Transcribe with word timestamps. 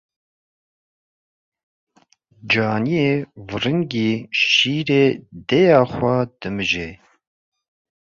Caniyê 2.51 3.11
viringî 3.47 4.11
şîrê 4.51 5.05
dêya 5.47 5.81
xwe 5.93 6.15
dimije. 6.39 6.89